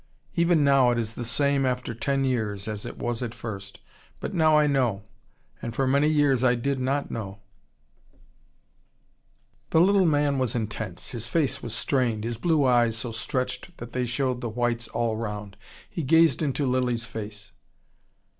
[0.33, 3.79] Even now it is the same after ten years, as it was at first.
[4.19, 5.03] But now I know,
[5.61, 7.37] and for many years I did not know"
[9.69, 11.11] The little man was intense.
[11.11, 15.17] His face was strained, his blue eyes so stretched that they showed the whites all
[15.17, 15.55] round.
[15.87, 17.51] He gazed into Lilly's face.